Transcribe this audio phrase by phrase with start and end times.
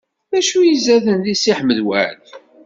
[0.31, 2.29] D acu i izaden deg Si Ḥmed Waɛli?